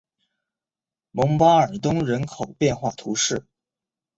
[1.11, 3.45] 蒙巴尔东人口变化图示